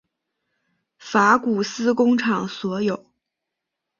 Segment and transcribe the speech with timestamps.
[0.97, 3.05] 法古斯工厂所有。